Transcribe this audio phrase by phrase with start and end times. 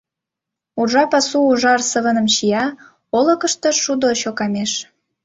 [0.79, 2.65] Уржа пасу ужар сывыным чия,
[3.17, 4.71] олыкышто шудо чокамеш.